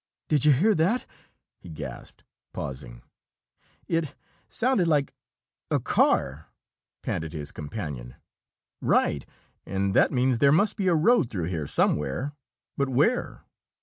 "Did 0.29 0.45
you 0.45 0.51
hear 0.53 0.73
that?" 0.73 1.05
he 1.59 1.69
gasped, 1.69 2.23
pausing. 2.53 3.03
"It 3.87 4.15
sounded 4.49 4.87
like 4.87 5.13
a 5.69 5.79
car!" 5.79 6.47
panted 7.03 7.33
his 7.33 7.51
companion. 7.51 8.15
"Right. 8.81 9.27
And 9.63 9.93
that 9.93 10.11
means 10.11 10.39
there 10.39 10.51
must 10.51 10.75
be 10.75 10.87
a 10.87 10.95
road 10.95 11.29
through 11.29 11.49
here 11.53 11.67
somewhere! 11.67 12.33
But 12.75 12.89
where?" 12.89 13.45